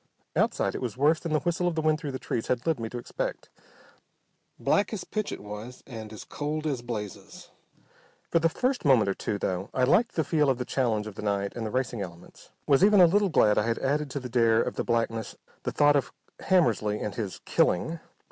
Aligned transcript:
Outside 0.35 0.73
it 0.73 0.81
was 0.81 0.97
worse 0.97 1.19
than 1.19 1.31
the 1.31 1.41
whistle 1.41 1.67
of 1.67 1.75
the 1.75 1.81
wind 1.83 1.99
through 1.99 2.11
the 2.11 2.17
trees 2.17 2.47
had 2.47 2.65
led 2.65 2.79
me 2.79 2.89
to 2.89 2.97
expect. 2.97 3.49
Black 4.59 4.91
as 4.93 5.03
pitch 5.03 5.31
it 5.31 5.43
was, 5.43 5.83
and 5.85 6.11
as 6.11 6.23
cold 6.23 6.65
as 6.65 6.81
blazes. 6.81 7.51
For 8.31 8.39
the 8.39 8.49
first 8.49 8.83
moment 8.83 9.09
or 9.09 9.13
two, 9.13 9.37
though, 9.37 9.69
I 9.75 9.83
liked 9.83 10.15
the 10.15 10.23
feel 10.23 10.49
of 10.49 10.57
the 10.57 10.65
challenge 10.65 11.05
of 11.05 11.13
the 11.13 11.21
night 11.21 11.55
and 11.55 11.67
the 11.67 11.69
racing 11.69 12.01
elements, 12.01 12.49
was 12.65 12.83
even 12.83 12.99
a 12.99 13.05
little 13.05 13.29
glad 13.29 13.59
I 13.59 13.67
had 13.67 13.77
added 13.77 14.09
to 14.09 14.19
the 14.19 14.27
dare 14.27 14.59
of 14.63 14.73
the 14.75 14.83
blackness 14.83 15.35
the 15.61 15.71
thought 15.71 15.95
of 15.95 16.11
Hammersly 16.39 16.99
and 16.99 17.13
his 17.13 17.39
"killing." 17.45 17.99